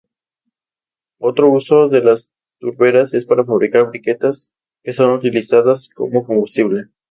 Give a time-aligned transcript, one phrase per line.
[1.19, 4.49] Otro uso de las turberas es para fabricar briquetas
[4.83, 6.87] que son utilizadas como combustible.